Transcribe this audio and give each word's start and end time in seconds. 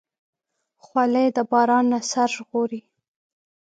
خولۍ 0.83 1.27
د 1.37 1.39
باران 1.51 1.85
نه 1.91 1.99
سر 2.11 2.29
ژغوري. 2.35 2.81